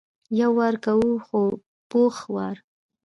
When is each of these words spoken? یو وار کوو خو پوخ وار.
یو 0.39 0.51
وار 0.57 0.75
کوو 0.85 1.11
خو 1.25 1.41
پوخ 1.89 2.15
وار. 2.33 2.57